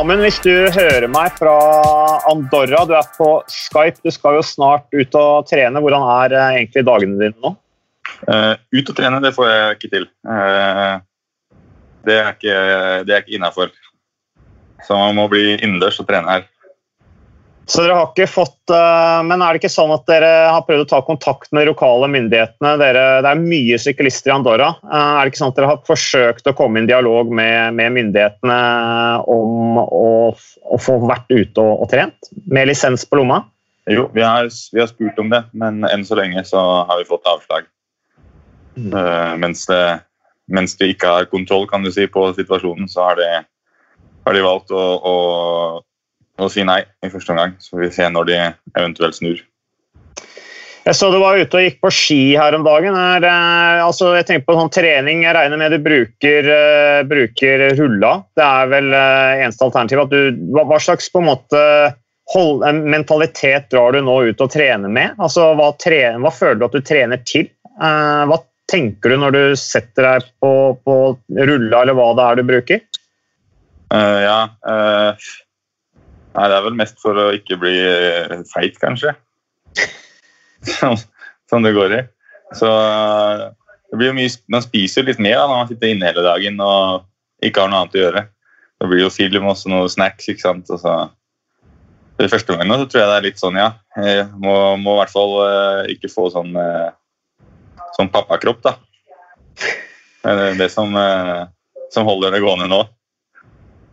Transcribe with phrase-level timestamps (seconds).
[0.00, 1.52] Amund, hvis du hører meg fra
[2.30, 5.82] Andorra, du er på Skype, du skal jo snart ut og trene.
[5.84, 7.50] Hvordan er eh, egentlig dagene dine nå?
[8.24, 10.06] Uh, ut og trene, det får jeg ikke til.
[10.24, 11.04] Uh,
[12.08, 12.56] det er ikke,
[13.18, 13.74] ikke innafor.
[14.86, 16.48] Så man må bli innendørs og trene her.
[17.70, 20.82] Så dere har ikke fått, uh, Men er det ikke sånn at dere har prøvd
[20.82, 22.72] å ta kontakt med lokale myndighetene?
[22.80, 24.72] Dere, det er mye syklister i Andorra.
[24.82, 27.94] er det ikke sånn at dere har forsøkt å komme i en dialog med, med
[27.94, 28.58] myndighetene
[29.30, 32.32] om å, å, få vært ute og, og, trent?
[32.50, 33.44] Med lisens på lomma?
[33.90, 37.08] Jo, vi har, vi har spurt om det, men enn så lenge så har vi
[37.08, 37.70] fått avslag.
[38.78, 38.92] Mm.
[39.42, 39.82] mens det
[40.50, 43.28] mens de ikke har kontroll kan du si, på situasjonen, så har de,
[44.26, 45.14] har de valgt å, å,
[46.40, 47.54] å, si nei i første omgang.
[47.62, 48.40] Så vi se når de
[48.78, 49.40] eventuelt snur.
[50.80, 52.96] Jeg så du var ute og gikk på ski her om dagen.
[52.96, 55.24] Her, eh, altså, jeg tenker på sånn trening.
[55.26, 58.14] Jeg regner med du bruker, uh, bruker rulla.
[58.36, 60.04] Det er vel uh, eneste alternativ.
[60.06, 61.64] At du, hva, hva, slags måte
[62.32, 65.18] hold, mentalitet drar du nå ut og trener med?
[65.20, 67.50] Altså, hva, trener, hva føler du at du trener til?
[67.76, 70.52] Uh, hva tenker du når du setter deg på,
[70.86, 70.96] på
[71.36, 72.82] rulla, eller hva det er du bruker?
[73.90, 75.30] Uh, ja uh,
[76.30, 79.14] Nei, det er vel mest for å ikke bli eh, feit, kanskje.
[81.50, 82.02] som, det går i.
[82.54, 82.68] Så
[83.90, 86.60] det blir jo mye, Man spiser litt mer da, når man sitter inne hele dagen
[86.62, 87.06] og
[87.46, 88.26] ikke har noe annet å gjøre.
[88.80, 90.28] Det blir jo film og noen snacks.
[90.30, 90.70] ikke sant?
[90.70, 90.94] Og så,
[92.20, 93.72] det første gangen så tror jeg det er litt sånn, ja.
[93.98, 96.54] Jeg må, må i hvert fall uh, ikke få sånn
[97.96, 98.76] sånn pappakropp, da.
[100.20, 101.44] Det er det som, eh,
[101.92, 102.82] som, holder det gående nå.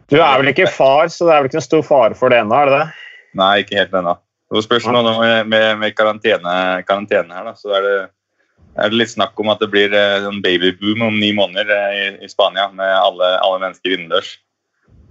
[0.08, 2.40] Du er vel ikke far, så det er vel ikke noen stor fare for det
[2.40, 2.56] ennå?
[2.56, 3.08] er det det?
[3.38, 4.16] Nei, ikke helt ennå.
[4.56, 6.54] Det spørs nå med, med, med karantene,
[6.88, 7.96] karantene, her, da, så er det,
[8.80, 11.96] er det, litt snakk om at det blir eh, en babyboom om ni måneder eh,
[11.98, 14.38] i, i Spania med alle, alle mennesker innendørs.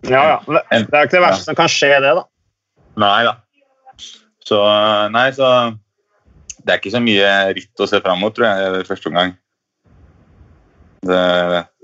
[0.09, 0.39] Ja, ja.
[0.49, 1.49] Det, det er ikke det verste ja.
[1.51, 2.25] som kan skje, det, da.
[3.05, 3.37] Nei da.
[4.47, 4.63] Så,
[5.13, 5.53] nei, så
[6.65, 9.37] det er ikke så mye ritt å se fram mot, tror jeg, i første omgang.
[11.07, 11.25] Det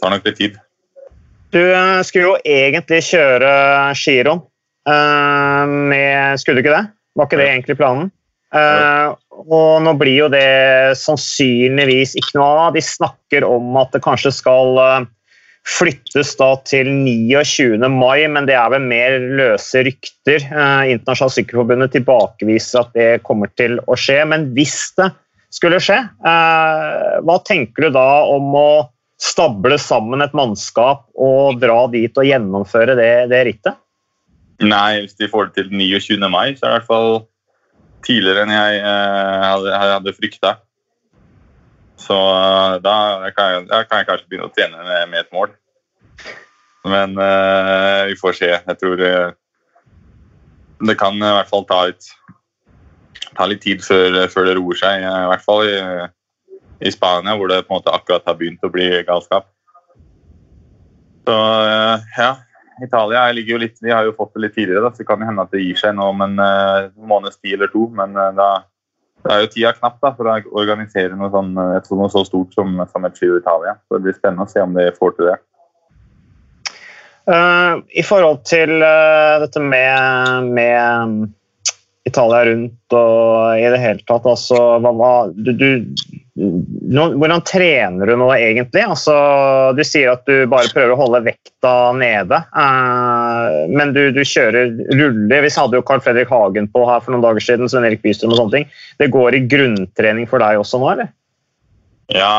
[0.00, 0.56] tar nok litt tid.
[1.52, 3.52] Du eh, skulle jo egentlig kjøre
[3.98, 4.42] giroen.
[4.82, 6.86] Uh, med Skulle du ikke det?
[7.14, 8.08] Var ikke det egentlig planen?
[8.52, 9.14] Uh,
[9.46, 12.74] og nå blir jo det sannsynligvis ikke noe av.
[12.74, 15.04] De snakker om at det kanskje skal uh,
[15.68, 17.78] flyttes da til 29.
[17.92, 20.42] mai, men det er vel mer løse rykter.
[20.42, 24.18] Eh, Internasjonalt Sykkelforbundet tilbakeviser at det kommer til å skje.
[24.28, 25.12] Men hvis det
[25.54, 28.70] skulle skje, eh, hva tenker du da om å
[29.22, 33.78] stable sammen et mannskap og dra dit og gjennomføre det, det rittet?
[34.62, 36.18] Nei, hvis de får det til 29.
[36.30, 37.12] mai, så er det i hvert fall
[38.06, 40.56] tidligere enn jeg eh, hadde, hadde frykta.
[42.02, 42.96] Så eh, da
[43.36, 45.54] kan, jeg, da kan, jeg, kanskje begynne å trene med, med et mål.
[46.88, 48.50] Men eh, vi får se.
[48.56, 49.28] Jeg tror eh,
[50.82, 52.10] det kan i hvert fall ta litt,
[53.38, 55.06] ta litt tid før, før, det roer seg.
[55.06, 55.62] I hvert fall
[56.82, 59.46] i, i, Spania, hvor det på en måte akkurat har begynt å bli galskap.
[61.26, 62.32] Så uh, ja.
[62.82, 65.22] Italia ligger jo litt, de har jo fått det litt tidligere, da, så det kan
[65.22, 66.40] hende at det gir seg nå om en
[66.98, 67.84] måneds tid eller to.
[67.94, 68.48] Men da
[69.22, 72.74] da er jo tida knapp da, for å organisere noe, sånn, noe så stort som,
[72.90, 73.76] som et Giro Italia.
[73.86, 75.38] Så Det blir spennende å se om de får til det.
[77.30, 81.28] Uh, I forhold til uh, dette med, med,
[82.08, 85.68] Italia rundt og i det hele tatt altså, hva, du, du,
[86.34, 88.82] no, Hvordan trener du nå egentlig?
[88.82, 89.14] Altså,
[89.78, 92.40] du sier at du bare prøver å holde vekta nede.
[92.56, 95.44] Uh, men du, du, kjører ruller.
[95.46, 97.70] Vi hadde jo Carl Fredrik Hagen på her for noen dager siden.
[97.70, 98.72] Sven Erik Bystrøm og sånne ting.
[98.98, 101.12] Det går i grunntrening for deg også nå, eller?
[102.12, 102.32] Ja,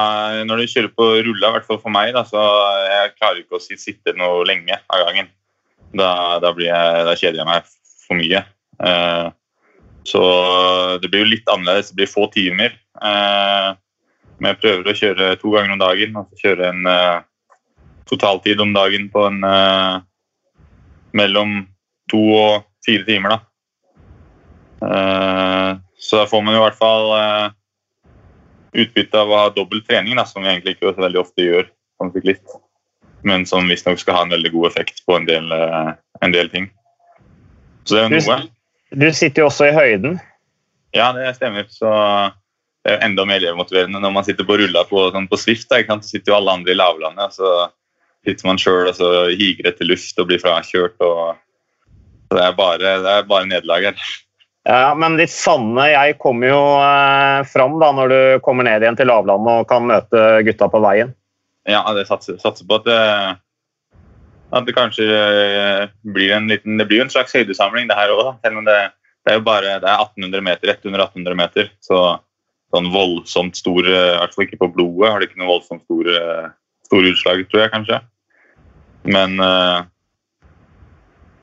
[0.46, 2.42] når du kjører på rulla, i hvert fall for meg, da, så
[2.84, 5.32] jeg klarer ikke å sitte noe lenge av gangen.
[5.96, 6.12] Da,
[6.44, 7.72] da, jeg, da kjeder jeg meg
[8.04, 8.44] for mye.
[8.82, 9.32] Uh,
[10.08, 10.24] så
[11.02, 11.92] det blir jo litt annerledes.
[11.92, 12.76] Det blir få timer.
[13.00, 13.76] Uh,
[14.38, 17.24] men jeg prøver å kjøre to ganger om dagen, Altså kjøre en uh,
[18.10, 19.40] totaltid om dagen på en
[21.14, 21.60] mellom
[22.12, 23.40] to og fire timer, da.
[25.96, 27.06] så da får man i hvert fall
[28.74, 31.70] utbytte av å ha dobbel trening, da, som vi egentlig ikke så veldig ofte gjør
[32.02, 32.56] som syklist.
[33.24, 35.94] Men som visstnok skal ha en veldig god effekt på en del, eh,
[36.26, 36.70] en del ting.
[37.86, 38.40] Så det er noe.
[38.94, 40.20] Du sitter jo også i høyden.
[40.94, 41.66] Ja, det stemmer.
[41.74, 41.90] Så
[42.84, 45.70] det er jo enda mer elevmotiverende når man sitter på rulla på, sånn på Swift.
[45.72, 47.54] Da, så sitter jo alle andre i lavlandet, og så
[48.24, 51.00] sitter man sjøl og så higer etter luft og blir frakjørt.
[51.02, 51.40] Og,
[52.30, 54.06] så det er bare, det er bare nederlag her.
[54.64, 59.00] Ja, Men ditt sanne jeg kommer jo eh, fram da, når du kommer ned igjen
[59.00, 61.12] til lavlandet og kan møte gutta på veien.
[61.68, 63.02] Ja, det satser, satser på at det,
[64.54, 68.14] At det kanskje eh, blir en liten Det blir jo en slags høydesamling, det her
[68.14, 68.36] òg.
[68.46, 68.78] Selv om det,
[69.26, 71.72] det, er jo bare er 1800 meter, rett under 1800 meter.
[71.84, 72.02] Så
[72.74, 76.54] sånn voldsomt stor I hvert fall ikke på blodet har det ikke noe voldsomt store,
[76.88, 78.00] store utslag, tror jeg kanskje.
[79.14, 79.36] Men,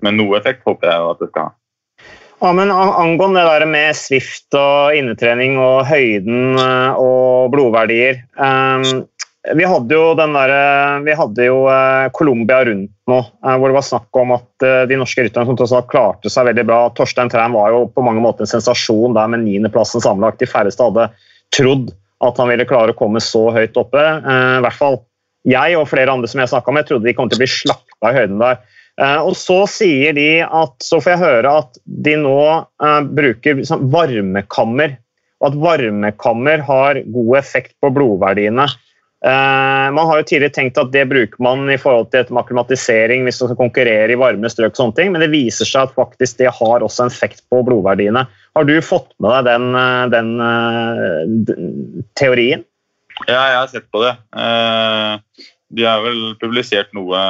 [0.03, 1.55] men noe effekt håper jeg at det skal ha.
[2.41, 8.23] Ja, men Angående det der med Swift og innetrening og høyden og blodverdier.
[8.41, 9.05] Um,
[9.55, 10.51] vi hadde jo den der,
[11.01, 14.83] vi hadde jo eh, Colombia rundt nå, eh, hvor det var snakk om at eh,
[14.91, 16.81] de norske rytterne som tross alt klarte seg veldig bra.
[16.97, 20.43] Torstein Træn var jo på mange måter en sensasjon der med niendeplassen sammenlagt.
[20.43, 21.09] De færreste hadde
[21.57, 21.89] trodd
[22.21, 24.03] at han ville klare å komme så høyt oppe.
[24.05, 25.01] I hvert fall
[25.49, 28.11] jeg og flere andre som jeg snakka med, trodde de kom til å bli slakta
[28.11, 28.61] i høyden der.
[29.25, 32.43] Og så sier de at, så får jeg høre at de nå
[33.17, 34.99] bruker liksom varmekammer.
[35.41, 38.69] Og at varmekammer har god effekt på blodverdiene.
[39.21, 43.27] Uh, man har jo tidligere tenkt at det bruker man i forhold til et maklimatisering
[43.27, 45.97] hvis man skal konkurrere i varme strøk, og sånne ting, men det viser seg at
[45.99, 48.25] faktisk det har også en effekt på blodverdiene.
[48.57, 51.21] Har du fått med deg den, eh, den, eh,
[51.51, 52.65] den teorien?
[53.27, 54.15] Ja, jeg har sett på det.
[55.71, 57.21] De har vel publisert noe,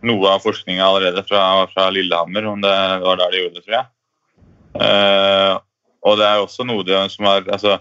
[0.00, 2.72] noe av forskninga allerede fra, fra, Lillehammer, om det
[3.04, 5.60] var der de gjorde det, tror jeg.
[6.08, 7.76] Og det er også noe de, som har altså,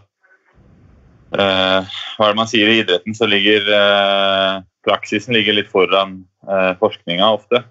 [1.34, 6.20] Eh, hva er det man sier I idretten så ligger eh, praksisen ligger litt foran
[6.46, 7.64] eh, forskninga ofte.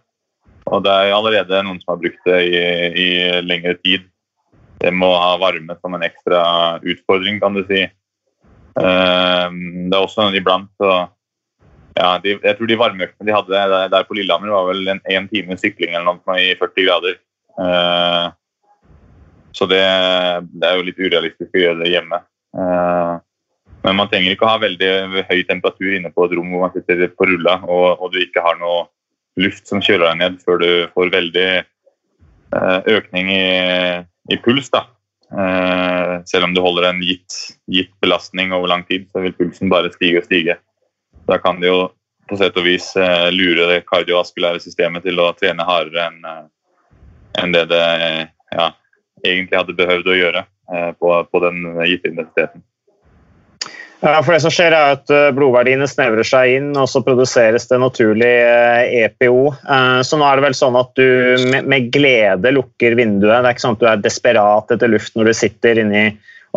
[0.72, 2.62] Og det er allerede noen som har brukt det i,
[3.04, 3.08] i
[3.44, 4.08] lengre tid.
[4.82, 6.42] Det må ha varme som en ekstra
[6.82, 7.84] utfordring, kan du si.
[8.72, 10.88] det er også iblant så
[11.92, 15.02] ja, de, Jeg tror de varmeøktene de hadde der, der på Lillehammer, var vel en
[15.12, 17.18] én time sykling eller noe i 40 grader.
[19.52, 19.82] så det,
[20.54, 22.22] det, er jo litt urealistisk å gjøre det hjemme.
[23.82, 24.90] Men man trenger ikke å ha veldig
[25.28, 28.44] høy temperatur inne på et rom hvor man sitter på rulla og, og du ikke
[28.44, 28.86] har noe
[29.40, 33.46] luft som kjøler deg ned før du får veldig eh, økning i,
[34.30, 34.70] i puls.
[34.72, 34.84] da.
[35.32, 37.38] Eh, selv om du holder en gitt,
[37.72, 40.58] gitt, belastning over lang tid, så vil pulsen bare stige og stige.
[41.28, 41.86] Da kan det jo
[42.28, 46.26] på sett og vis eh, lure det kardiovaskulære systemet til å trene hardere enn
[47.40, 47.84] en det det
[48.52, 48.66] ja,
[49.24, 50.42] egentlig hadde behøvd å gjøre
[51.00, 52.60] på, på den gitte intensiteten.
[54.02, 57.68] Ja, for det som skjer er at eh, Blodverdiene snevrer seg inn, og så produseres
[57.70, 58.30] det naturlig
[58.98, 59.42] EPO.
[59.52, 63.30] Eh, e eh, så nå er det vel sånn at du med glede lukker vinduet.
[63.30, 66.08] Det er ikke sånn at du er desperat etter luft når du sitter inni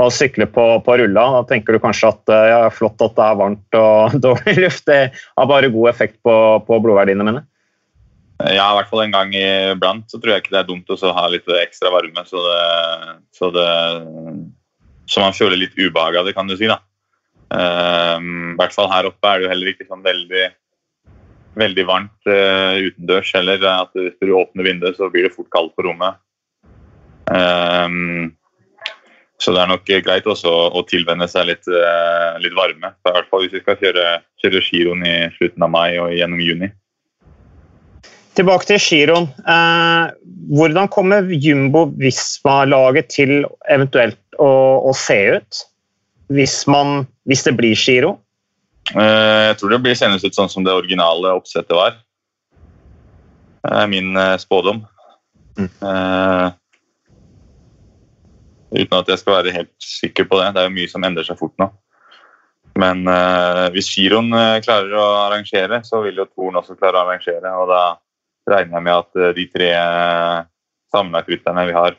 [0.02, 1.28] og sykler på, på rulla.
[1.36, 4.88] Da tenker du kanskje at ja, flott at det er varmt og dårlig luft.
[4.90, 7.46] Det har bare god effekt på, på blodverdiene mine.
[8.42, 11.14] Ja, i hvert fall en gang iblant så tror jeg ikke det er dumt å
[11.14, 13.70] ha litt ekstra varme, så, det, så, det,
[15.08, 16.68] så man føler litt ubehag av det, kan du si.
[16.68, 16.82] da.
[17.54, 20.46] Um, I hvert fall her oppe er det jo heller ikke sånn veldig,
[21.60, 23.68] veldig varmt uh, utendørs heller.
[23.72, 26.18] at Hvis du åpner vinduet, så blir det fort kaldt på rommet.
[27.30, 28.34] Um,
[29.42, 32.96] så det er nok greit også å tilvenne seg litt, uh, litt varme.
[32.96, 34.08] I hvert fall hvis vi skal kjøre,
[34.42, 36.72] kjøre giroen i slutten av mai og gjennom juni.
[38.36, 39.30] Tilbake til giroen.
[39.48, 40.12] Uh,
[40.56, 43.38] hvordan kommer Jumbo Visma-laget til
[43.72, 44.50] eventuelt å,
[44.90, 45.64] å se ut?
[46.34, 48.18] hvis, man, hvis det blir giro?
[48.94, 51.98] Eh, jeg tror det blir senest ut sånn som det originale oppsettet var.
[53.66, 54.84] Det er min eh, spådom.
[55.56, 55.70] Mm.
[55.80, 56.50] Uh,
[58.76, 60.50] uten at jeg skal være helt sikker på det.
[60.54, 61.70] Det er jo mye som endrer seg fort nå.
[62.76, 67.54] Men uh, hvis giroen klarer å arrangere, så vil jo Toren også klare å arrangere.
[67.56, 67.86] Og da
[68.52, 69.70] regner jeg med at de tre
[70.94, 71.96] sammenlagtrytterne vi har,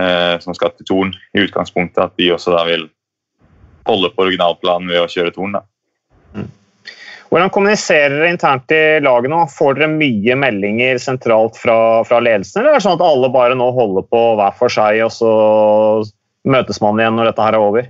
[0.00, 2.88] uh, som skal til Torn i utgangspunktet, at de også da vil
[3.88, 5.56] holde på originalplanen ved å kjøre Torn.
[6.36, 6.50] Mm.
[7.32, 9.40] Hvordan kommuniserer dere internt i laget nå?
[9.54, 11.76] Får dere mye meldinger sentralt fra,
[12.08, 15.00] fra ledelsen, eller er det sånn at alle bare nå holder på hver for seg,
[15.06, 15.32] og så
[16.52, 17.88] møtes man igjen når dette her er over?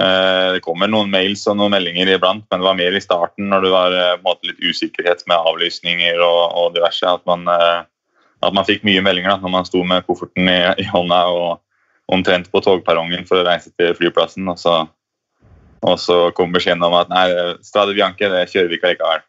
[0.00, 3.50] Eh, det kommer noen mails og noen meldinger iblant, men det var mer i starten
[3.52, 7.04] når det var måte, litt usikkerhet med avlysninger og, og diverse.
[7.04, 7.82] At man, eh,
[8.40, 11.60] at man fikk mye meldinger da, når man sto med kofferten i, i hånda og
[12.10, 14.48] omtrent på togperrongen for å reise til flyplassen.
[14.50, 14.76] Og så,
[15.86, 17.26] og så kom beskjeden om at nei,
[17.66, 19.24] Strade Bianche det kjører vi ikke likevel.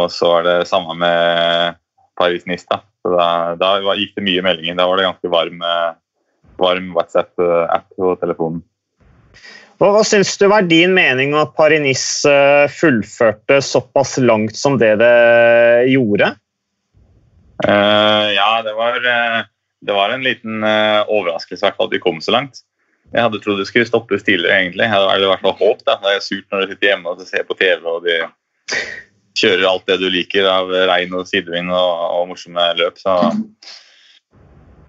[0.00, 1.78] Og så var det samme med
[2.20, 2.68] Paris-Nice.
[2.70, 2.82] Da.
[3.10, 4.78] da, da gikk det mye meldinger.
[4.78, 5.64] Da var det ganske varm,
[6.60, 8.62] varm WhatsApp-app på telefonen.
[9.80, 14.98] Hva, hva syns du var din mening at Paris-Nice eh, fullførte såpass langt som det
[15.00, 15.14] det
[15.88, 16.34] gjorde?
[17.64, 19.40] Uh, ja, det var, uh,
[19.80, 22.62] det var, en liten uh, overraskelse hvert at de kom så langt.
[23.10, 24.86] Jeg hadde trodd det skulle stoppes tidligere, egentlig.
[24.86, 25.84] Jeg hadde i hvert fall håp.
[25.86, 25.96] da.
[26.02, 28.18] Det er surt når du sitter hjemme og ser på TV og de
[29.40, 33.00] kjører alt det du liker av regn og sidevind og, og morsomme løp.
[33.00, 33.16] Så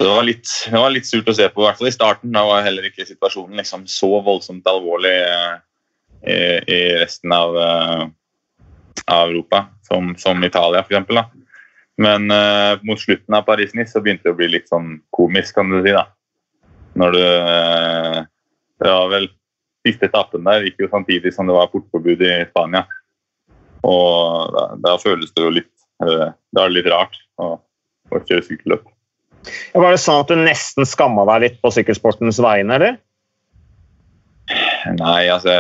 [0.02, 2.34] det var, litt, det var, litt, surt å se på, i hvert fall i starten.
[2.34, 5.54] Da var heller ikke situasjonen liksom så voldsomt alvorlig eh,
[6.22, 6.38] i,
[6.74, 8.04] i resten av, uh,
[9.06, 11.30] av Europa, som, som Italia f.eks.
[12.02, 15.70] Men uh, mot slutten av Paris-Nice så begynte det å bli litt sånn komisk, kan
[15.72, 15.94] du si.
[15.94, 16.08] da.
[17.00, 18.18] Når du uh,
[18.82, 19.30] Det var vel
[19.82, 22.84] Siste etappen der gikk jo samtidig som det var portforbud i Spania.
[23.82, 28.46] Og da, da føles det jo litt Da er det litt rart å, å kjøre
[28.46, 28.84] sykkelløp.
[29.74, 33.00] Var det sånn at du nesten skamma deg litt på sykkelsportens vegne, eller?
[35.00, 35.56] Nei, altså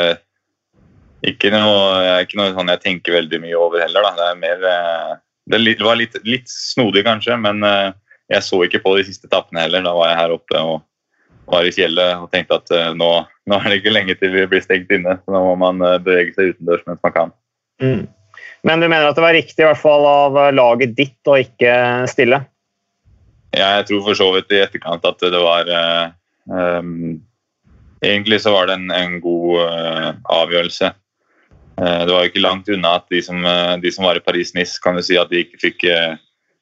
[1.22, 4.08] ikke noe, ikke noe sånn jeg tenker veldig mye over heller.
[4.08, 4.14] Da.
[4.18, 5.12] Det, er mer, eh,
[5.50, 7.92] det var litt, litt, snodig kanskje, men eh,
[8.32, 9.84] jeg så ikke på de siste etappene heller.
[9.86, 10.82] Da var jeg her oppe og
[11.52, 13.10] var i fjellet og tenkte at eh, nå,
[13.50, 15.18] nå er det ikke lenge til vi blir stengt inne.
[15.22, 17.34] Så nå må man bevege seg utendørs mens man kan.
[17.82, 18.06] Mm.
[18.68, 21.74] Men du mener at det var riktig i hvert fall av laget ditt å ikke
[22.12, 22.44] stille?
[23.52, 25.68] Jeg tror for så vidt i etterkant at det var
[26.48, 27.18] um,
[28.06, 30.08] Egentlig så var det en, en god uh,
[30.40, 30.94] avgjørelse.
[31.82, 34.24] Uh, det var jo ikke langt unna at de som, uh, de som var i
[34.24, 35.86] Paris-Nice, kan jo si at de ikke fikk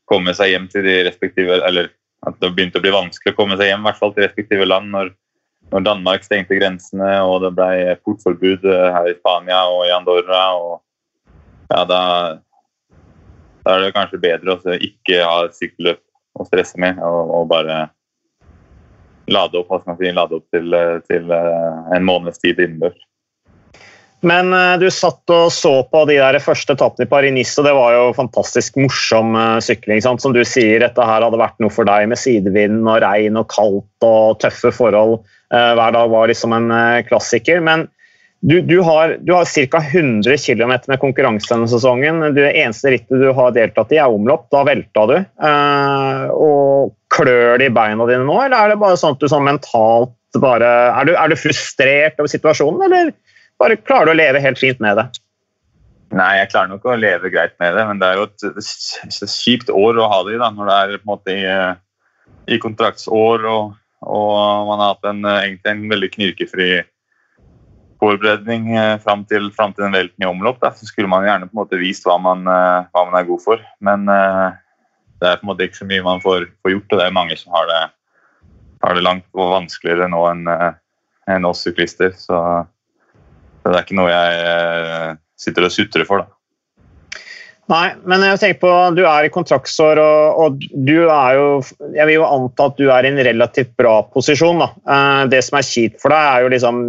[0.10, 1.92] komme seg hjem til de respektive Eller
[2.26, 4.66] at det begynte å bli vanskelig å komme seg hjem i hvert fall til respektive
[4.66, 5.12] land når,
[5.70, 10.42] når Danmark stengte grensene og det ble portforbud her i Spania og i Andorra.
[10.58, 10.82] og
[11.70, 12.02] ja, da,
[13.64, 16.02] da er det kanskje bedre å ikke ha sykkelløp
[16.40, 17.80] å stresse med, og, og bare
[19.30, 20.74] lade opp, si, lade opp til,
[21.10, 23.00] til, eh, en måneds tid innendørs.
[24.26, 27.76] Men uh, du satt og så på de der første etappene i Paris-Nice, og det
[27.78, 30.02] var jo fantastisk morsom uh, sykling.
[30.04, 30.24] Sant?
[30.24, 33.48] Som du sier, dette her hadde vært noe for deg med sidevind og regn og
[33.54, 35.22] kaldt og tøffe forhold.
[35.54, 36.70] Uh, hver dag var liksom en
[37.08, 37.64] klassiker.
[37.64, 37.88] Men
[38.42, 39.82] du, du, har, har ca.
[39.92, 42.22] 100 km med konkurranse denne sesongen.
[42.36, 44.48] Det eneste rittet du har deltatt i, er omlopp.
[44.54, 45.18] Da velta du.
[45.20, 49.26] Eh, og Klør det i beina dine nå, eller er det bare sånn at du
[49.32, 53.10] sånn mentalt bare er du, er du, frustrert over situasjonen, eller
[53.60, 55.10] bare klarer du å leve helt fint med det?
[56.16, 59.70] Nei, jeg klarer nok å leve greit med det, men det er jo et, kjipt
[59.70, 60.40] år å ha det i.
[60.42, 65.12] da, Når det er på en måte i, i kontraktsår og, og man har hatt
[65.12, 66.72] en, egentlig en veldig knirkefri
[68.00, 71.50] forberedning eh, fram til, fram til den velten i omlopp, da, så skulle man gjerne
[71.50, 73.64] på en måte vist hva man, eh, hva man er god for.
[73.84, 74.56] Men uh,
[75.20, 77.18] det er på en måte ikke så mye man får, får gjort, og det er
[77.20, 77.80] mange som har det,
[78.86, 80.48] har det langt og vanskeligere nå enn
[81.30, 82.16] en oss syklister.
[82.16, 82.40] Så,
[83.66, 86.24] det er ikke noe jeg sitter og sutrer for.
[86.24, 86.40] da.
[87.70, 91.50] Nei, men jeg tenker på, du er i kontraktsår, og, og, du er jo
[91.94, 94.64] Jeg vil jo anta at du er i en relativt bra posisjon.
[94.64, 94.70] da.
[94.90, 96.80] Eh, det som er kjipt for deg, er jo liksom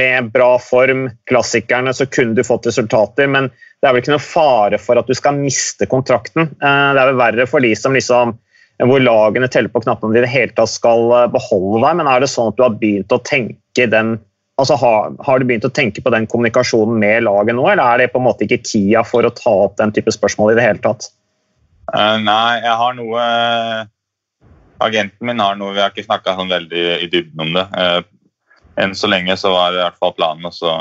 [0.00, 4.24] Med bra form, klassikerne, så kunne du fått resultater, men det er vel ikke noe
[4.24, 6.50] fare for at du skal miste kontrakten.
[6.58, 8.34] Eh, det er vel verre for de som liksom
[8.82, 12.00] hvor lagene teller på knappene de i det hele tatt skal eh, beholde deg.
[12.00, 14.16] Men er det sånn at du har begynt å tenke den
[14.56, 18.00] Altså, har, har, du begynt å tenke på den kommunikasjonen med laget nå, eller er
[18.00, 20.64] det på en måte ikke tida for å ta opp den type spørsmål i det
[20.64, 21.10] hele tatt?
[21.92, 23.24] Uh, nei, jeg har noe
[24.82, 27.64] Agenten min har noe Vi har ikke snakka sånn veldig i dybden om det.
[27.76, 28.00] Uh,
[28.80, 30.74] enn så lenge så var det i hvert fall planen å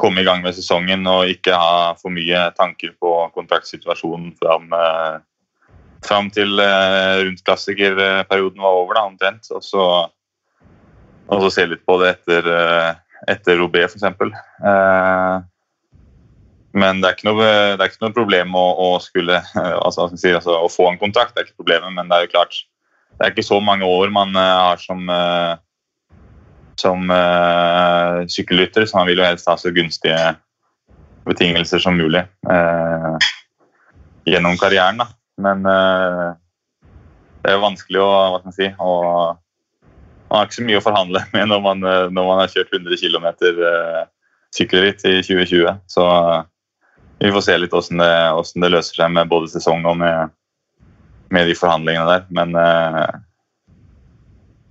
[0.00, 5.20] komme i gang med sesongen og ikke ha for mye tanker på kontraktsituasjonen fram, uh,
[6.04, 9.52] fram til rundt klassikerperioden var over, da, omtrent.
[9.52, 9.84] Og så
[11.30, 12.90] og så se litt på det etter, eh,
[13.30, 14.04] etter OB, f.eks.
[14.04, 15.36] Eh,
[16.80, 19.40] men det er ikke noe, er ikke noe problem å, å skulle
[19.86, 22.34] altså, si, altså, Å få en kontrakt det er ikke problemet, men det er jo
[22.36, 22.62] klart
[23.20, 25.58] det er ikke så mange år man uh, har som, uh,
[26.80, 30.16] som uh, sykkelrytter, så man vil jo helst ha så gunstige
[31.28, 32.22] betingelser som mulig
[34.24, 35.02] gjennom karrieren.
[35.02, 35.06] Da.
[35.44, 38.94] Men det er jo vanskelig å, hva skal man si, å
[40.30, 42.76] man har ikke så mye å forhandle med når man, eh, når man har kjørt
[42.76, 43.26] 100 km
[43.58, 44.02] uh,
[44.54, 45.80] sykkelritt i 2020.
[45.90, 46.44] Så uh,
[47.18, 48.12] vi får se litt hvordan det,
[48.62, 50.30] det, løser seg med både sesong og med,
[51.34, 52.28] med de forhandlingene der.
[52.30, 53.10] Men uh,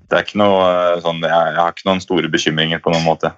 [0.08, 3.08] det er ikke noe uh, sånn, jeg, jeg, har ikke noen store bekymringer på noen
[3.10, 3.34] måte.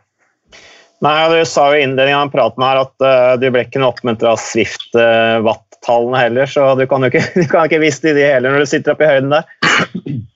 [1.02, 4.36] Nei, Du sa jo i innledningen av praten her at du ble ikke noe oppmuntra
[4.36, 8.54] av Swift-watt-tallene heller, så du kan jo ikke, du kan ikke vise til de heller
[8.54, 10.30] når du sitter oppe i høyden der.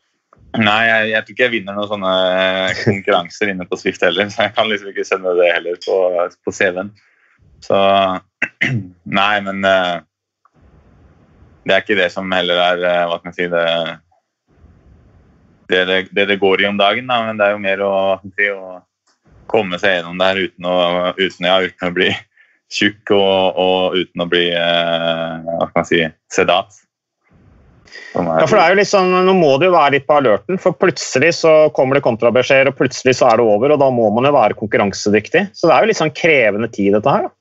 [0.62, 2.14] Nei, jeg, jeg, tror ikke jeg vinner noen sånne
[2.84, 4.30] konkurranser inne på Swift heller.
[4.32, 5.98] Så jeg kan liksom ikke sende det heller på,
[6.46, 6.92] på CV-en.
[7.64, 7.78] Så
[9.20, 10.00] Nei, men uh,
[11.66, 13.66] det er ikke det som heller er uh, Hva kan jeg si det,
[15.72, 18.72] det, det, det går i om dagen, da, men det er jo mer å, å
[19.52, 20.78] komme seg gjennom det her uten å,
[21.18, 22.10] uten, ja, uten å bli
[22.76, 26.02] tjukk og, og, uten å bli hva kan man si,
[26.34, 26.80] sedat.
[28.16, 30.76] Ja, for det er jo liksom, Nå må du jo være litt på alerten, for
[30.80, 34.28] plutselig så kommer det kontrabeskjeder, og plutselig så er det over, og da må man
[34.28, 35.50] jo være konkurransedyktig.
[35.52, 37.28] Så det er jo litt sånn krevende tid, dette her.
[37.28, 37.36] da.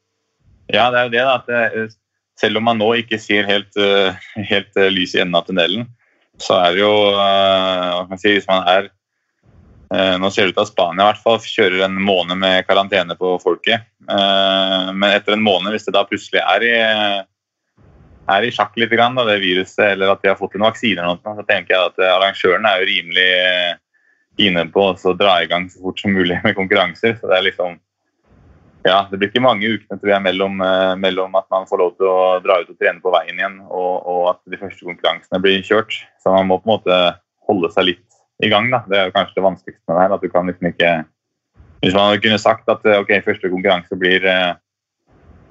[0.73, 1.23] Ja, det er jo det.
[1.23, 1.85] da, at det,
[2.41, 3.79] Selv om man nå ikke ser helt,
[4.51, 5.87] helt lys i enden av tunnelen,
[6.43, 8.91] så er det jo hva kan man si, Hvis man er
[9.95, 13.15] nå ser det ut til at Spania i hvert fall kjører en måned med karantene
[13.15, 13.85] på folket.
[14.09, 16.73] Men etter en måned, hvis det da plutselig er i
[18.31, 21.01] er i sjakk litt, grann, da, det viruset, eller at de har fått en vaksine,
[21.01, 23.73] eller noe, så tenker jeg at eh, arrangørene er jo rimelig eh,
[24.47, 27.19] inne på å dra i gang så fort som mulig med konkurranser.
[27.21, 27.77] så Det er liksom,
[28.85, 31.95] ja, det blir ikke mange ukene tror jeg, mellom, eh, mellom at man får lov
[31.99, 35.43] til å dra ut og trene på veien igjen, og, og, at de første konkurransene
[35.45, 36.01] blir kjørt.
[36.23, 37.01] Så man må på en måte
[37.49, 38.05] holde seg litt
[38.43, 38.71] i gang.
[38.73, 38.83] da.
[38.89, 40.17] Det er jo kanskje det vanskeligste med det her.
[40.17, 40.95] at du kan liksom ikke
[41.85, 44.25] Hvis man kunne sagt at ok, første konkurranse blir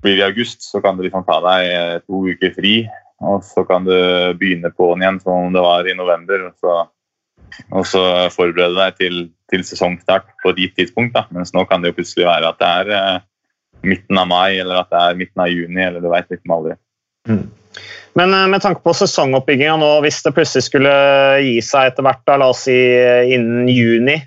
[0.04, 2.76] blir i august, så kan du liksom ta deg eh, to uker fri.
[3.24, 3.96] Og så kan du
[4.40, 6.50] begynne på'n igjen som om det var i november.
[6.50, 6.78] Og så,
[7.72, 9.20] og så forberede deg til,
[9.52, 11.16] til, sesongstart på ditt tidspunkt.
[11.16, 11.28] Da.
[11.36, 13.20] Mens nå kan det jo plutselig være at det er eh,
[13.84, 15.84] midten av mai eller at det er midten av juni.
[15.84, 16.80] eller du vet liksom aldri.
[17.30, 17.46] Mm.
[18.20, 20.92] Men eh, med tanke på sesongoppbygginga nå, hvis det plutselig skulle
[21.46, 24.20] gi seg etter hvert, da, la oss si eh, innen juni,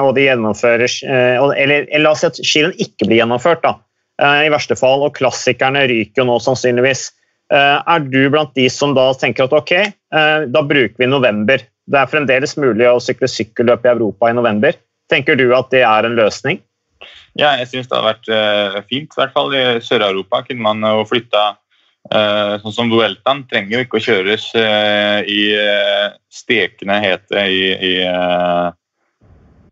[0.00, 3.76] og de gjennomfører Eller, eller la oss si at skirenn ikke blir gjennomført, da.
[4.22, 7.08] Eh, i verste fall, og klassikerne ryker jo nå sannsynligvis.
[7.54, 11.62] Eh, er du blant de som da tenker at ok, eh, da bruker vi november?
[11.88, 14.74] Det er fremdeles mulig å sykle sykkelløp i Europa i november.
[15.08, 16.60] Tenker du at det er en løsning?
[17.38, 19.14] Ja, jeg syns det hadde vært fint.
[19.14, 21.54] I hvert fall i Sør-Europa kunne man jo flytta
[22.08, 24.44] Sånn som Vueltaen trenger jo ikke å kjøres
[25.28, 25.40] i
[26.32, 27.92] stekende hete i, i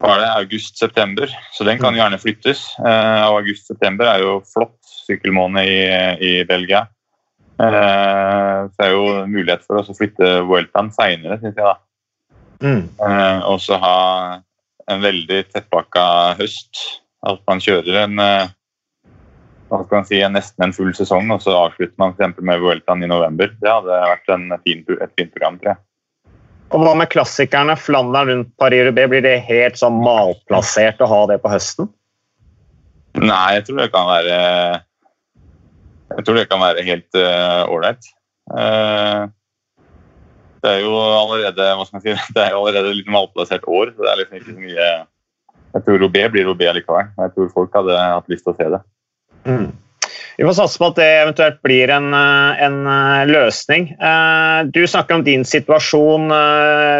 [0.02, 1.98] var det august-september, så den kan mm.
[2.00, 2.66] gjerne flyttes.
[2.80, 4.76] og August-september er jo flott
[5.06, 5.80] sykkelmåned i,
[6.20, 6.84] i Belgia.
[7.56, 11.64] Uh, så er jo mulighet for oss å flytte Vueltaen seinere, syns jeg.
[11.64, 11.76] da.
[12.60, 12.82] Mm.
[13.00, 13.96] Uh, og så ha
[14.92, 16.04] en veldig tettpakka
[16.40, 16.84] høst.
[17.26, 18.20] At man kjører en
[19.66, 22.38] hva skal man si, nesten en full sesong, og så avslutter man f.eks.
[22.38, 23.50] med Vueltaen i november.
[23.58, 25.80] Det hadde vært en fin, et fint program, tror jeg.
[26.74, 27.76] Og hva med klassikerne?
[27.78, 31.90] Flandern rundt Paris Rubé, blir det helt sånn malplassert å ha det på høsten?
[33.16, 34.36] Nei, jeg tror det kan være
[36.10, 38.10] Jeg tror det kan være helt eh, ålreit.
[38.46, 39.86] Uh, uh,
[40.62, 43.94] det er jo allerede hva skal man si, det er jo allerede litt malplassert år,
[43.94, 44.90] så det er liksom ikke så mye
[45.76, 47.10] Jeg tror Roubais blir Roubais likevel.
[47.22, 48.82] Jeg tror folk hadde hatt lyst til å se det.
[49.46, 49.68] Mm.
[50.36, 53.88] Vi får satse på at det eventuelt blir en, eh, en eh, løsning.
[53.96, 56.28] Eh, du snakker om din situasjon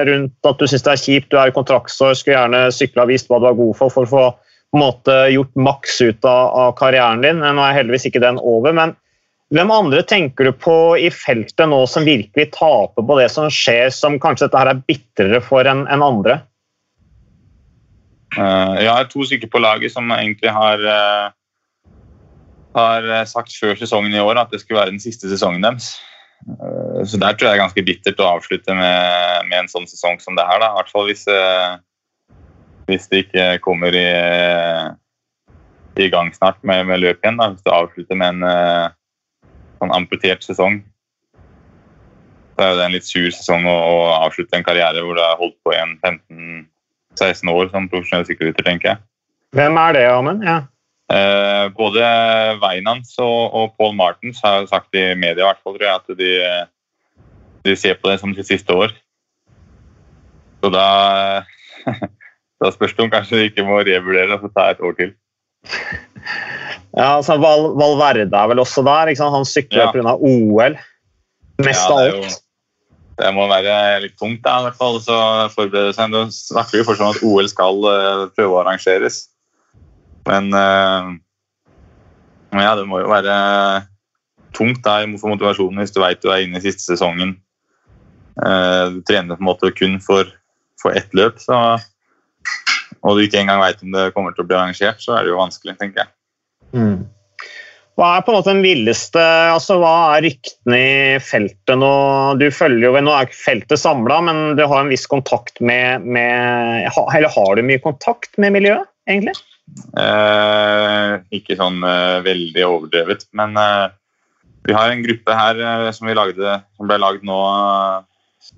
[0.09, 3.13] rundt at du syns det er kjipt, du er i kontraktsår, skulle gjerne sykla og
[3.13, 4.25] vist hva du var god for for å få
[4.77, 7.45] måte gjort maks ut av, av karrieren din.
[7.45, 8.97] Nå er heldigvis ikke den over, men
[9.55, 13.93] hvem andre tenker du på i feltet nå som virkelig taper på det som skjer,
[13.95, 16.41] som kanskje dette her er bitrere for enn en andre?
[18.37, 20.83] Jeg har to stykker på laget som egentlig har
[22.77, 25.95] har eh, sagt før sesongen i år at det skulle være den siste sesongen deres.
[26.47, 29.89] Eh, så der tror jeg det er ganske bittert å avslutte med, med en sånn
[29.89, 30.61] sesong som det her.
[30.63, 30.73] da.
[30.73, 31.79] I hvert fall hvis, eh,
[32.91, 34.09] hvis det ikke kommer i,
[36.05, 37.41] i gang snart med, med løp igjen.
[37.41, 37.51] da.
[37.55, 38.93] Hvis du avslutter med en
[39.81, 40.81] sånn amputert sesong.
[42.57, 45.37] Så er det en litt sur sesong å, å avslutte en karriere hvor du har
[45.41, 49.05] holdt på i 15-16 år som profesjonell sykkelrytter, tenker jeg.
[49.57, 50.45] Hvem er det, Amund?
[50.45, 50.63] Ja.
[51.07, 52.07] Eh, både
[52.63, 56.19] Weinans og, og Paul Martens har sagt i media i hvert fall, tror jeg, at
[56.19, 56.33] de,
[57.69, 58.95] de ser på det som sitt siste år.
[60.65, 60.89] Så da,
[62.63, 65.15] da spørs det om kanskje de ikke må revurdere og ta et år til.
[66.97, 69.11] Ja, altså Val Valverde er vel også der.
[69.21, 69.91] Han sykler ja.
[69.93, 70.15] pga.
[70.17, 70.79] OL.
[71.61, 72.39] Mest av ja, alt.
[73.21, 75.19] Det må være litt tungt, da, i hvert fall, så
[75.53, 76.09] forberede seg.
[76.13, 79.27] Nå snakker vi fortsatt om at OL skal uh, prøve å arrangeres.
[80.27, 81.15] Men uh,
[82.57, 83.37] ja, det må jo være
[84.57, 87.37] tungt der for motivasjonen hvis du vet du er inne i siste sesongen.
[88.37, 90.29] Uh, du trener på en måte kun for,
[90.83, 91.79] for ett løp, så,
[93.01, 95.33] og du ikke engang vet om det kommer til å bli arrangert, så er det
[95.33, 96.13] jo vanskelig, tenker jeg.
[96.77, 97.07] Mm.
[97.97, 99.23] Hva er på en måte den villeste
[99.55, 101.93] altså Hva er ryktene i feltet nå?
[102.37, 106.91] Du følger jo, Nå er feltet samla, men du har en viss kontakt med, med
[106.91, 109.37] Eller har du mye kontakt med miljøet, egentlig?
[109.97, 113.87] Eh, ikke sånn eh, veldig overdrevet, men eh,
[114.67, 115.61] vi har en gruppe her
[115.95, 117.39] som, lagde, som, ble lagd nå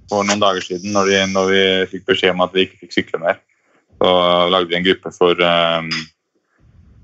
[0.09, 2.97] for noen dager siden, når, de, når, vi fikk beskjed om at vi ikke fikk
[2.97, 3.42] sykle mer.
[3.99, 4.12] Så
[4.53, 5.92] lagde vi en gruppe for eh,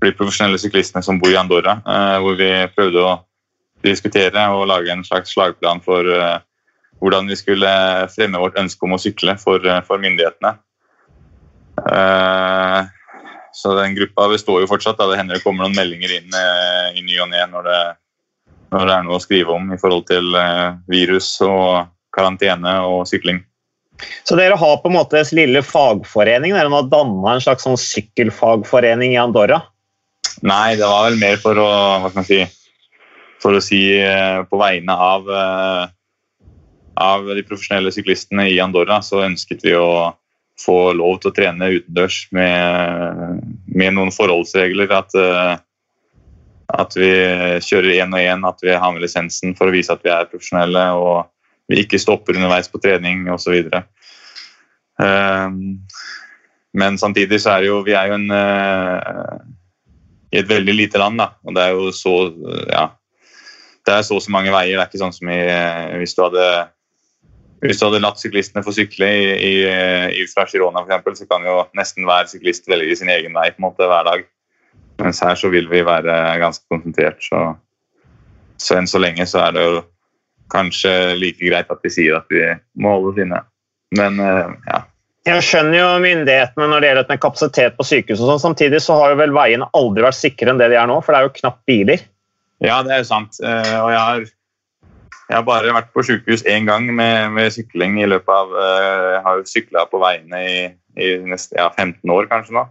[0.05, 1.77] de profesjonelle syklistene som bor i Andorra.
[1.85, 3.15] Eh, hvor vi prøvde å
[3.85, 6.37] diskutere og lage en slags slagplan for eh,
[7.03, 7.71] hvordan vi skulle
[8.13, 10.55] fremme vårt ønske om å sykle for, for myndighetene.
[13.55, 14.99] Så den gruppa består jo fortsatt.
[14.99, 15.07] Da.
[15.07, 16.39] Det hender det kommer noen meldinger inn
[16.95, 17.69] i ny og ne når,
[18.73, 20.35] når, det er noe å skrive om i forhold til
[20.91, 23.39] virus og karantene og sykling.
[24.27, 26.53] Så dere har på en måte en lille fagforening?
[26.55, 29.61] Dere har danna en slags sånn sykkelfagforening i Andorra?
[30.43, 31.67] Nei, det var vel mer for å
[32.03, 32.41] hva skal man si,
[33.43, 35.83] for å si eh, på vegne av, eh,
[37.05, 40.11] av de profesjonelle syklistene i Andorra, så ønsket vi å
[40.59, 44.93] få lov til å trene utendørs med, med noen forholdsregler.
[44.95, 45.55] At, eh,
[46.79, 47.11] at vi
[47.65, 50.29] kjører én og én, at vi har med lisensen for å vise at vi er
[50.31, 50.87] profesjonelle.
[50.95, 51.31] og
[51.65, 53.71] vi ikke stopper underveis på trening osv.
[56.77, 58.27] Men samtidig så er det jo Vi er jo en
[60.35, 61.17] i et veldig lite land.
[61.17, 62.15] da, og Det er jo så
[62.69, 62.89] ja,
[63.85, 64.75] det er så så mange veier.
[64.75, 65.41] Det er ikke sånn som i,
[66.01, 66.45] hvis, du hadde,
[67.65, 69.53] hvis du hadde latt syklistene få sykle i, i,
[70.21, 73.67] i Girona f.eks., så kan jo nesten hver syklist velge sin egen vei på en
[73.67, 74.25] måte hver dag.
[75.01, 77.23] Mens her så vil vi være ganske konsentrert.
[77.23, 77.41] Så,
[78.61, 79.83] så enn så lenge så er det jo
[80.53, 82.43] kanskje like greit at vi sier at vi
[82.79, 83.41] må holde oss inne.
[83.95, 84.83] Men eh, ja,
[85.25, 88.19] jeg skjønner jo myndighetene når det gjelder med kapasitet på sykehus.
[88.19, 88.43] og sånn.
[88.43, 91.15] Samtidig så har jo vel veiene aldri vært sikre enn det de er nå, for
[91.15, 92.03] det er jo knapt biler.
[92.63, 93.39] Ja, det er jo sant.
[93.41, 94.27] Eh, og jeg har,
[95.25, 99.05] jeg har bare vært på sykehus én gang med, med, sykling i løpet av eh,
[99.15, 100.57] Jeg har jo sykla på veiene i,
[101.01, 102.65] i nesten ja, 15 år kanskje nå.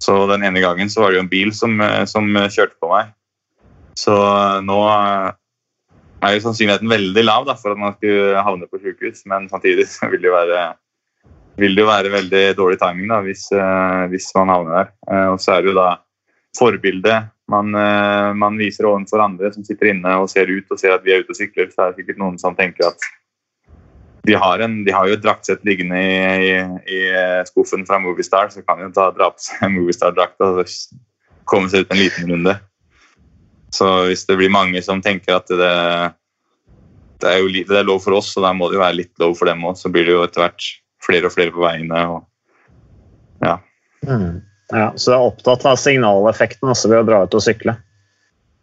[0.00, 2.92] Så den ene gangen så var det jo en bil som, eh, som kjørte på
[2.92, 3.10] meg.
[3.98, 4.14] Så
[4.64, 9.50] nå er jo sannsynligheten veldig lav da, for at man skulle havne på sykehus, men
[9.50, 10.62] samtidig vil det jo være
[11.60, 13.42] vil det jo være veldig dårlig timing da, hvis,
[14.08, 14.92] hvis man havner der.
[15.34, 15.88] Og så er det jo da
[16.56, 20.94] forbildet man, uh, man, viser overfor andre som sitter inne og ser ut og ser
[20.94, 21.70] at vi er ute og sykler.
[21.72, 23.10] Så er det sikkert noen som tenker at
[24.28, 26.56] de har, en, de har jo et draktsett liggende i, i,
[26.92, 26.98] i,
[27.48, 30.74] skuffen fra Movistar, så kan de ta dra på seg Movistar-drakta og
[31.48, 32.56] komme seg ut en liten runde.
[33.72, 35.72] Så hvis det blir mange som tenker at det,
[37.22, 39.24] det er jo det er lov for oss, og da må det jo være litt
[39.24, 40.68] lov for dem òg, så blir det jo etter hvert
[41.00, 42.04] flere og flere på veiene.
[42.12, 42.22] Og,
[43.40, 43.56] ja.
[44.04, 44.42] Mm.
[44.70, 44.90] Ja.
[44.96, 47.76] Så du er opptatt av signaleffekten også ved å dra ut og sykle?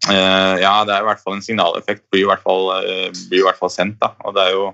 [0.06, 2.06] Uh, ja, det er i hvert fall en signaleffekt.
[2.14, 3.98] Blir i hvert fall, uh, blir i hvert fall sendt.
[4.04, 4.14] Da.
[4.28, 4.68] Og det er jo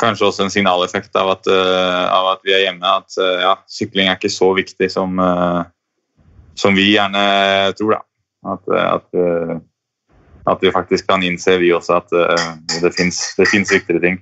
[0.00, 2.84] kanskje også en signaleffekt av at, uh, av at vi er hjemme.
[2.84, 5.16] At ja, sykling er ikke så viktig som,
[6.58, 7.24] som vi gjerne
[7.78, 7.96] tror.
[7.96, 8.02] Da.
[8.46, 9.08] At, at,
[10.46, 12.12] at, vi faktisk kan innse, vi også, at
[12.84, 14.20] det fins viktigere ting.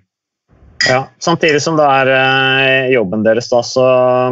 [0.89, 3.49] Ja, Samtidig som det er eh, jobben deres.
[3.49, 3.85] da, så,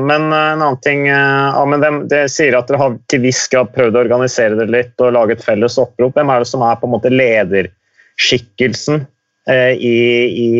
[0.04, 3.22] Men eh, en annen ting eh, ja, men det, det, sier at dere har til
[3.24, 6.14] viss grad prøvd å organisere dere litt og lage et felles opprop.
[6.16, 9.06] Hvem er det som er på en måte lederskikkelsen
[9.48, 9.96] eh, i,
[10.28, 10.50] i,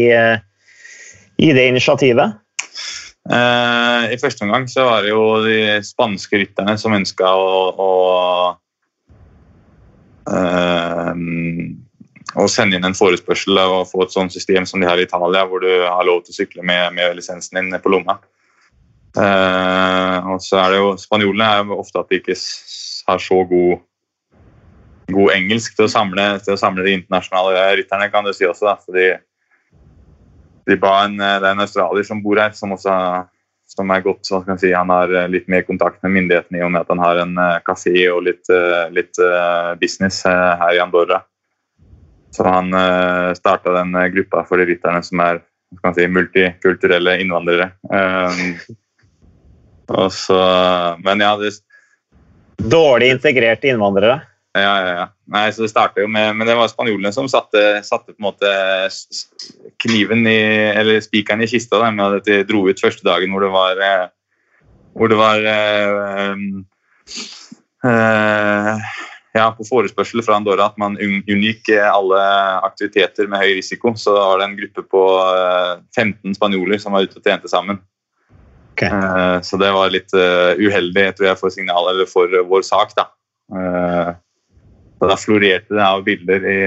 [1.37, 2.39] i, det initiativet?
[3.31, 7.91] Eh, I første omgang så var det jo de spanske rytterne som ønska å, å
[10.33, 11.13] eh,
[12.39, 15.45] å sende inn en forespørsel og få et sånt system som de har i Italia,
[15.49, 18.19] hvor du har lov til å sykle med, med lisensen din på lomma.
[19.13, 22.37] Eh, og så er det jo, Spanjolene er ofte at de ikke
[23.09, 23.83] har så god,
[25.13, 28.71] god engelsk til å, samle, til å samle de internasjonale rytterne, kan du si også.
[28.71, 28.79] Da.
[28.81, 29.11] fordi
[30.71, 32.97] de, en, det er en australier som bor her, som også
[33.73, 36.75] som er godt, så skal si, Han har litt mer kontakt med myndighetene i og
[36.75, 39.17] med at han har en uh, kafé og litt, uh, litt
[39.81, 41.23] business her i Andorra.
[42.33, 45.43] Så han uh, eh, starta den eh, gruppa for de rytterne som er
[45.97, 47.71] si, multikulturelle innvandrere.
[47.93, 48.57] Um,
[50.13, 50.39] så,
[51.05, 51.53] men ja det,
[52.63, 54.21] Dårlig integrerte innvandrere?
[54.57, 55.05] Ja, ja, ja.
[55.33, 58.51] Nei, så det jo med, Men det var spanjolene som satte, satte, på en måte
[59.83, 60.41] kniven i,
[60.73, 63.81] eller spikeren i kista da, med at de dro ut første dagen hvor det var
[64.93, 65.47] hvor det var
[66.33, 66.65] um,
[67.85, 68.93] uh,
[69.33, 72.21] ja, på forespørsel fra Andorra at man unngikk alle
[72.67, 73.95] aktiviteter med høy risiko.
[73.97, 75.05] Så var det en gruppe på
[75.97, 77.81] 15 eh, spanjoler som var ute og trente sammen.
[78.75, 78.93] Okay.
[78.93, 82.93] Eh, så det var litt eh, uheldig tror jeg, for signalet eller for vår sak.
[82.99, 83.09] Da.
[83.53, 86.59] Så da florerte det av bilder i,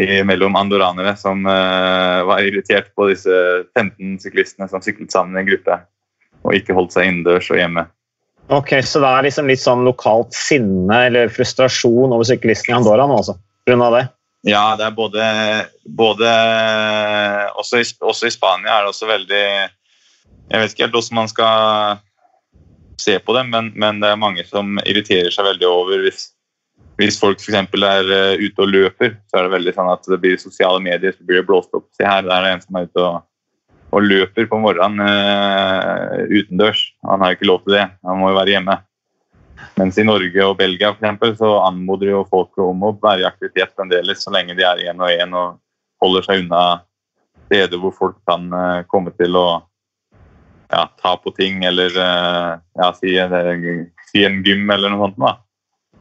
[0.00, 3.34] i, mellom andoranere som var irritert på disse
[3.76, 5.76] 15 syklistene som syklet sammen i en gruppe
[6.44, 7.84] og ikke holdt seg innendørs og hjemme.
[8.52, 13.06] Ok, Så det er liksom litt sånn lokalt sinne eller frustrasjon over syklisten i Andorra
[13.08, 13.38] nå, altså?
[13.64, 13.88] Pga.
[13.94, 14.04] det?
[14.44, 15.26] Ja, det er både,
[15.88, 16.32] både
[17.56, 21.30] også, i, også, i, Spania er det også veldig Jeg vet ikke helt hvordan man
[21.32, 22.02] skal
[23.00, 26.28] se på det, men, men, det er mange som irriterer seg veldig over hvis,
[27.00, 27.56] hvis folk f.eks.
[27.56, 31.16] er uh, ute og løper, så er det veldig sånn at det blir sosiale medier,
[31.16, 31.88] så blir det blåst opp.
[31.96, 33.24] Se her, der er det en som er ute og,
[33.94, 36.82] og løper på morgenen uh, utendørs.
[37.06, 38.78] Han har jo ikke lov til det, han må jo være hjemme.
[39.78, 43.28] Mens i Norge og Belgia for eksempel, så anmoder jo folk om å være i
[43.28, 45.60] aktivitet fremdeles så lenge de er én og én og
[46.02, 46.64] holder seg unna
[47.46, 49.46] steder hvor folk kan uh, komme til å
[50.72, 53.14] ja, ta på ting eller uh, ja, si,
[54.10, 55.20] si, en gym eller noe sånt.
[55.22, 55.36] Da.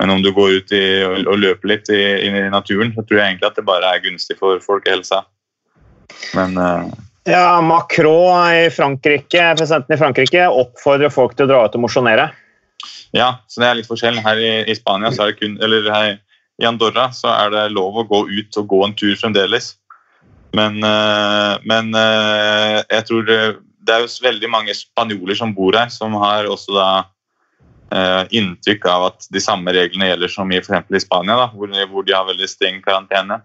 [0.01, 3.21] Men om du går ut i, og, og løper litt i, i, naturen, så tror
[3.21, 5.23] jeg egentlig at det bare er gunstig for folkehelsa.
[6.37, 6.89] Men uh,
[7.23, 12.31] ja, Macron i Frankrike, presidenten i Frankrike oppfordrer folk til å dra ut og mosjonere.
[13.15, 14.17] Ja, så det er litt forskjell.
[14.25, 16.09] Her i, i Spania så er det kun, eller her
[16.61, 19.73] i Andorra så er det lov å gå ut og gå en tur fremdeles.
[20.53, 23.39] Men, uh, men uh, jeg tror det,
[23.81, 26.89] det, er jo veldig mange spanjoler som bor her, som har også da
[27.93, 31.73] uh, inntrykk av at de samme reglene gjelder som i, for i Spania, da, hvor,
[31.89, 33.41] hvor, de har veldig streng karantene.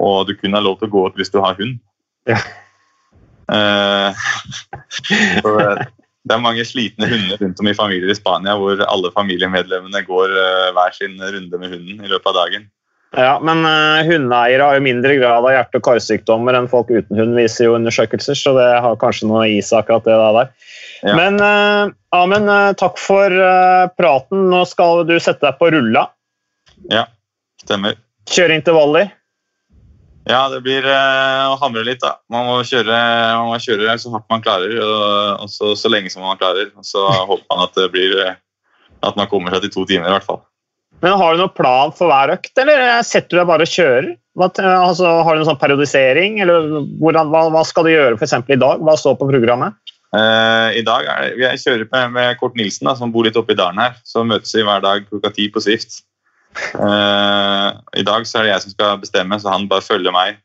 [0.00, 1.80] Og du kun har lov til å gå ut hvis du har hund.
[2.28, 2.40] Ja.
[6.22, 10.34] Det er mange slitne hunder rundt om i familier i Spania hvor alle familiemedlemmene går
[10.36, 12.68] uh, hver sin runde med hunden i løpet av dagen.
[13.18, 17.18] Ja, Men uh, hundeeiere har jo mindre grad av hjerte- og karsykdommer enn folk uten
[17.18, 20.54] hund, viser jo undersøkelser, så det har kanskje noe i seg, akkurat det der.
[21.02, 21.16] Ja.
[21.18, 23.32] Men uh, Amen, takk for
[23.96, 24.42] praten.
[24.52, 26.02] Nå skal du sette deg på rulla.
[26.92, 27.06] Ja,
[27.64, 27.96] stemmer.
[28.28, 29.08] Kjøre intervaller.
[30.28, 32.14] Ja, det blir eh, å hamre litt, da.
[32.30, 32.94] Man må kjøre,
[33.40, 36.70] man må kjøre så hardt man klarer, og, og så, så, lenge som man klarer.
[36.78, 38.38] Og så håper man at det blir eh,
[39.02, 40.42] at man kommer seg til to timer, i hvert fall.
[41.02, 44.12] Men Har du noen plan for hver økt, eller setter du deg bare og kjører?
[44.38, 46.68] Altså, har du noen sånn periodisering, eller
[47.02, 48.36] hvordan, hva, hva, skal du gjøre f.eks.
[48.46, 48.84] i dag?
[48.86, 49.74] Hva står på programmet?
[50.12, 53.38] Uh, I dag er det, Jeg kjører med, med Kort Nilsen, da, som bor litt
[53.40, 53.98] oppe i dalen her.
[54.06, 56.04] Så møtes vi hver dag klokka ti på Swift.
[56.52, 60.40] Uh, I dag så er det jeg som skal bestemme, så han bare følger meg.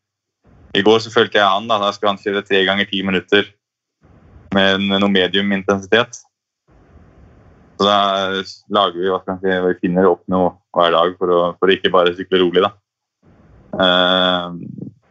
[0.77, 1.67] I går så fulgte jeg han.
[1.67, 3.49] Da Da skulle han kjøre tre ganger ti minutter
[4.55, 6.21] med noe medium intensitet.
[7.77, 7.97] Så da
[8.73, 11.93] lager vi hva skal si, vi finner opp noe hver dag for å, for ikke
[11.93, 12.63] bare sykle rolig.
[12.65, 12.71] da.
[13.77, 14.55] Uh,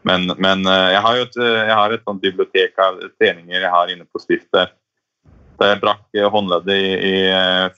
[0.06, 1.38] men, men uh, jeg har jo et,
[1.70, 4.72] har et sånt bibliotek av treninger jeg har inne på Swift der.
[5.60, 7.14] Da jeg brakk håndleddet i, i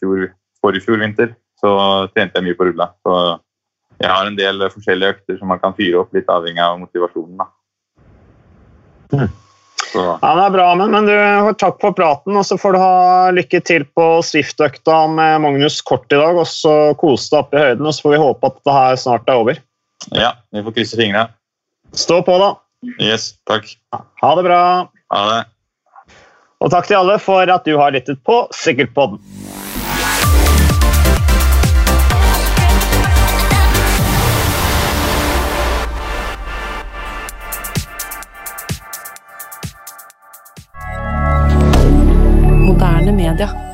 [0.01, 0.31] fjor,
[0.63, 1.75] forrige fjor vinter, så
[2.15, 2.91] trente jeg mye på rulla.
[3.03, 3.19] Så
[3.99, 7.43] jeg har en del forskjellige økter som man kan fyre opp, litt avhengig av motivasjonen.
[7.43, 7.49] da.
[9.13, 9.29] Mm.
[9.95, 11.15] Ja, det er bra, men, men du,
[11.59, 12.37] takk for praten.
[12.37, 16.37] og Så får du ha lykke til på Swift-økta med Magnus Kort i dag.
[16.37, 19.01] og så Kose deg opp i høyden, og så får vi håpe at det her
[19.01, 19.61] snart er over.
[20.15, 21.29] Ja, vi får krysse fingra.
[21.97, 22.53] Stå på, da.
[23.03, 23.71] Yes, takk.
[24.23, 24.61] Ha det bra.
[25.15, 25.41] Ha det.
[26.59, 29.23] Og takk til alle for at du har lyttet på Sykkelpodden.
[43.29, 43.68] Moderne media.